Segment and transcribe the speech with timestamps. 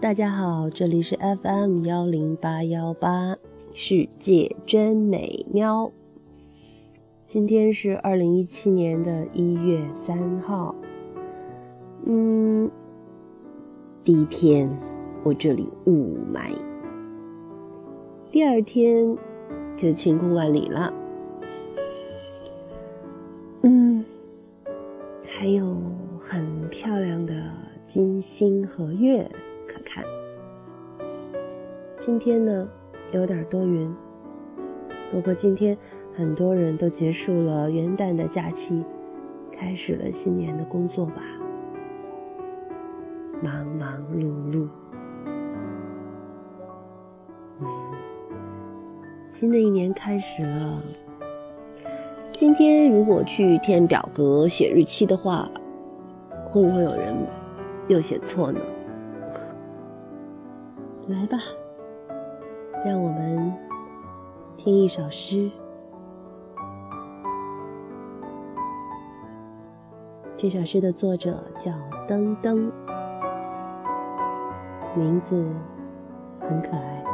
[0.00, 3.36] 大家好，这里是 FM 幺零八幺八，
[3.74, 5.92] 世界真美妙。
[7.26, 10.74] 今天是二零一七年的一月三号，
[12.06, 12.70] 嗯，
[14.02, 14.70] 第一天
[15.22, 16.56] 我这里雾霾，
[18.30, 19.14] 第二天
[19.76, 20.94] 就晴空万里了。
[23.64, 24.02] 嗯，
[25.26, 25.76] 还有
[26.18, 27.34] 很漂亮的
[27.86, 29.30] 金星和月。
[32.00, 32.66] 今天呢，
[33.12, 33.94] 有点多云。
[35.10, 35.76] 不过今天
[36.16, 38.82] 很多人都结束了元旦的假期，
[39.52, 41.22] 开始了新年的工作吧，
[43.42, 44.66] 忙忙碌碌。
[47.60, 47.66] 嗯，
[49.30, 50.82] 新的一年开始了。
[52.32, 55.50] 今天如果去填表格写日期的话，
[56.46, 57.14] 会不会有人
[57.88, 58.58] 又写错呢？
[61.08, 61.36] 来吧，
[62.82, 63.54] 让我们
[64.56, 65.50] 听一首诗。
[70.34, 71.70] 这首诗的作者叫
[72.08, 72.72] 登登，
[74.96, 75.46] 名字
[76.40, 77.04] 很可爱。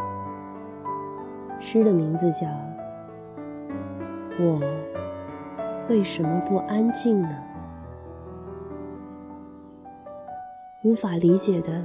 [1.61, 2.47] 诗的名字叫
[4.39, 4.61] 《我》。
[5.89, 7.29] 为什么不安静呢？
[10.83, 11.85] 无法理解的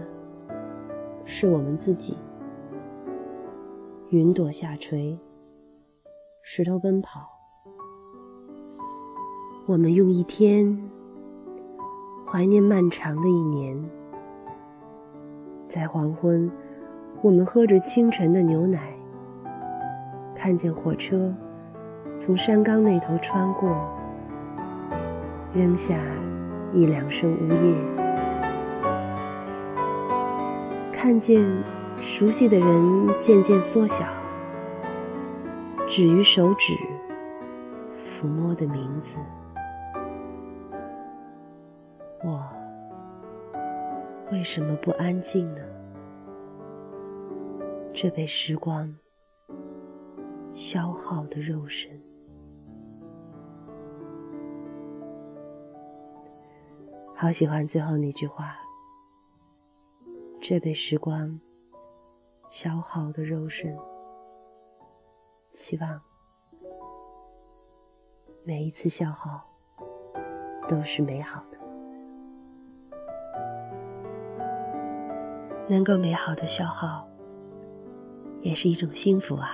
[1.26, 2.16] 是我们自己。
[4.12, 5.18] 云朵下垂，
[6.44, 7.30] 石头奔跑，
[9.66, 10.78] 我们用一天
[12.28, 13.90] 怀念漫长的一年。
[15.70, 16.52] 在黄昏，
[17.22, 18.94] 我们喝着清晨的牛奶，
[20.36, 21.34] 看见火车。
[22.18, 23.74] 从山岗那头穿过，
[25.54, 25.98] 扔下
[26.74, 27.78] 一两声呜咽。
[30.92, 31.42] 看见
[32.02, 34.08] 熟悉的人渐渐缩小，
[35.88, 36.74] 止于手指
[37.96, 39.18] 抚摸的名字。
[42.24, 42.44] 我
[44.32, 45.62] 为什么不安静呢？
[47.94, 48.92] 这被时光。
[50.54, 51.90] 消耗的肉身，
[57.16, 58.56] 好喜欢最后那句话。
[60.42, 61.40] 这被时光
[62.52, 63.80] 消耗的肉身，
[65.54, 66.02] 希望
[68.44, 69.42] 每一次消耗
[70.68, 71.58] 都是美好的，
[75.70, 77.08] 能够美好的消耗，
[78.42, 79.52] 也是一种幸福啊。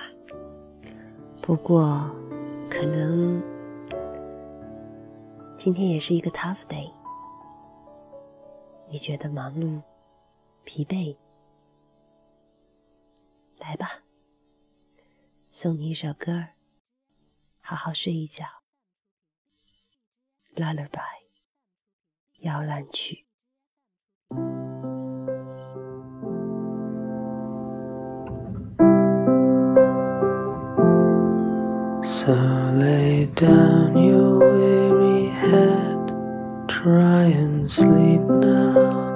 [1.40, 2.10] 不过，
[2.68, 3.40] 可能
[5.56, 6.90] 今天也是一个 tough day。
[8.88, 9.80] 你觉得忙碌、
[10.64, 11.14] 疲惫？
[13.68, 14.00] 来吧，
[15.50, 16.46] 送你一首歌，
[17.60, 18.46] 好好睡一觉。
[20.56, 20.98] Lullaby，
[22.38, 23.26] 摇篮曲。
[32.02, 32.32] So
[32.72, 36.08] lay down your weary head,
[36.68, 39.06] try and sleep now.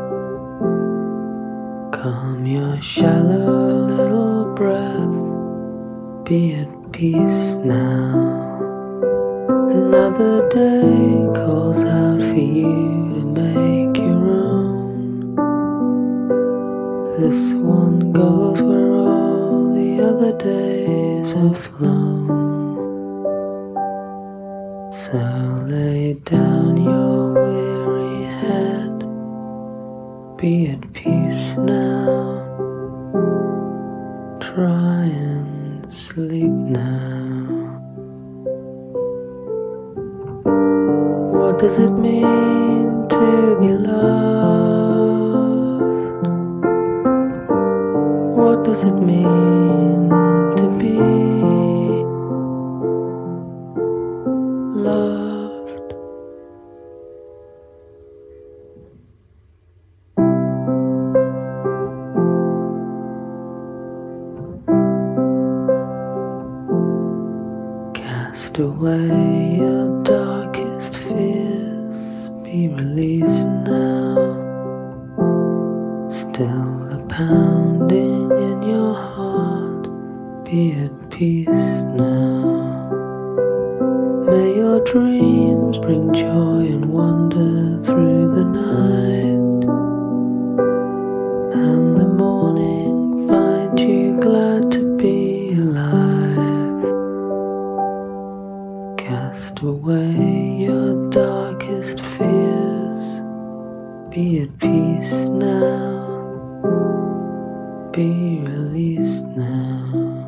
[1.91, 8.15] Calm your shallow little breath, be at peace now.
[9.79, 12.77] Another day calls out for you
[13.15, 15.35] to make your own.
[17.19, 22.79] This one goes where all the other days have flown.
[25.03, 25.19] So
[25.75, 28.97] lay down your weary head,
[30.37, 32.42] be at peace now.
[34.55, 37.81] Try and sleep now.
[41.33, 44.23] What does it mean to be loved?
[48.37, 50.99] What does it mean to be?
[54.83, 55.32] loved.
[68.53, 74.17] Cast away your darkest fears, be released now.
[76.11, 79.89] Still the pounding in your heart,
[80.45, 82.91] be at peace now.
[84.27, 89.42] May your dreams bring joy and wonder through the night.
[102.19, 103.07] fears.
[104.11, 106.31] Be at peace now.
[107.93, 110.22] Be released now.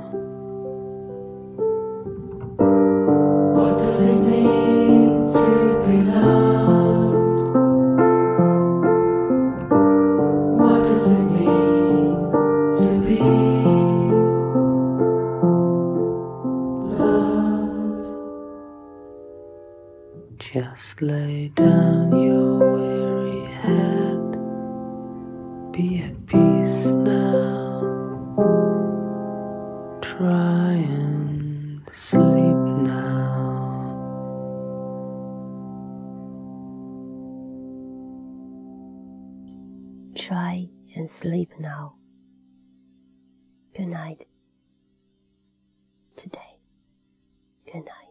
[20.55, 24.31] Just lay down your weary head.
[25.73, 27.81] Be at peace now.
[30.01, 33.99] Try and sleep now.
[40.15, 41.97] Try and sleep now.
[43.77, 44.29] Good night.
[46.15, 46.61] Today.
[47.67, 48.04] Good night.